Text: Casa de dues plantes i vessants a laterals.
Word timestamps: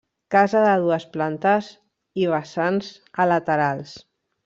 Casa 0.35 0.63
de 0.67 0.71
dues 0.83 1.05
plantes 1.17 1.69
i 2.25 2.27
vessants 2.35 2.93
a 3.27 3.33
laterals. 3.37 3.99